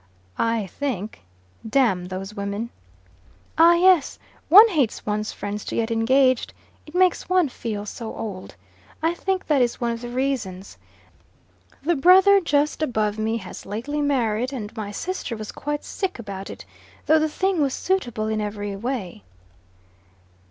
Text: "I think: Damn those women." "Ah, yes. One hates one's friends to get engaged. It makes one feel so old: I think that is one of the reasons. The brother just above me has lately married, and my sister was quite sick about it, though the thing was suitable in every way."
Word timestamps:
"I 0.39 0.65
think: 0.65 1.21
Damn 1.69 2.05
those 2.05 2.33
women." 2.33 2.71
"Ah, 3.55 3.75
yes. 3.75 4.17
One 4.49 4.67
hates 4.69 5.05
one's 5.05 5.31
friends 5.31 5.63
to 5.65 5.75
get 5.75 5.91
engaged. 5.91 6.55
It 6.87 6.95
makes 6.95 7.29
one 7.29 7.49
feel 7.49 7.85
so 7.85 8.15
old: 8.15 8.55
I 9.03 9.13
think 9.13 9.45
that 9.45 9.61
is 9.61 9.79
one 9.79 9.91
of 9.91 10.01
the 10.01 10.09
reasons. 10.09 10.79
The 11.83 11.95
brother 11.95 12.41
just 12.41 12.81
above 12.81 13.19
me 13.19 13.37
has 13.45 13.63
lately 13.67 14.01
married, 14.01 14.51
and 14.51 14.75
my 14.75 14.89
sister 14.89 15.37
was 15.37 15.51
quite 15.51 15.83
sick 15.85 16.17
about 16.17 16.49
it, 16.49 16.65
though 17.05 17.19
the 17.19 17.29
thing 17.29 17.61
was 17.61 17.75
suitable 17.75 18.27
in 18.27 18.41
every 18.41 18.75
way." 18.75 19.21